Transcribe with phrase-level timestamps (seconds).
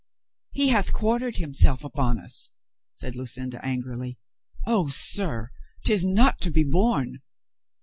[0.51, 2.49] "He hath quartered himself upon us,"
[2.91, 4.17] said Lu cinda angrily.
[4.65, 5.51] "Oh, sir,
[5.85, 7.19] 'tis not to be borne.